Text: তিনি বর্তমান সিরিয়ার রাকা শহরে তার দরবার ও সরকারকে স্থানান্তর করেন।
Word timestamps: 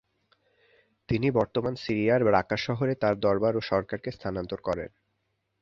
তিনি 1.09 1.27
বর্তমান 1.31 1.73
সিরিয়ার 1.75 2.21
রাকা 2.31 2.57
শহরে 2.57 2.93
তার 2.95 3.15
দরবার 3.19 3.53
ও 3.55 3.61
সরকারকে 3.61 4.09
স্থানান্তর 4.11 4.59
করেন। 4.61 4.89